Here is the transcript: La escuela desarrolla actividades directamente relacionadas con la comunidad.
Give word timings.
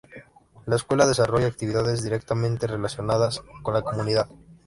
La 0.65 0.77
escuela 0.77 1.05
desarrolla 1.05 1.45
actividades 1.45 2.01
directamente 2.01 2.65
relacionadas 2.65 3.39
con 3.61 3.75
la 3.75 3.83
comunidad. 3.83 4.27